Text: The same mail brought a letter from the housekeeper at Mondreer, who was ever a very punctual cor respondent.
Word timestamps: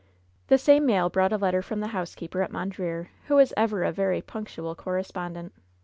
The 0.47 0.57
same 0.57 0.87
mail 0.87 1.09
brought 1.11 1.31
a 1.31 1.37
letter 1.37 1.61
from 1.61 1.79
the 1.79 1.89
housekeeper 1.89 2.41
at 2.41 2.51
Mondreer, 2.51 3.09
who 3.27 3.35
was 3.35 3.53
ever 3.55 3.83
a 3.83 3.91
very 3.91 4.19
punctual 4.19 4.73
cor 4.73 4.95
respondent. 4.95 5.51